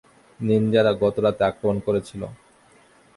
নিন্জারা 0.39 0.91
গতরাতে 1.03 1.41
আক্রমণ 1.45 1.77
করেছিল। 1.87 2.21